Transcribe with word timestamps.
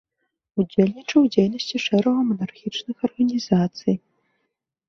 Удзельнічаў 0.61 1.19
у 1.27 1.29
дзейнасці 1.35 1.81
шэрагу 1.85 2.21
манархічных 2.31 2.97
арганізацый. 3.09 3.95